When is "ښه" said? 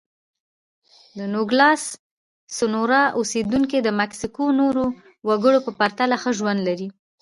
6.21-6.31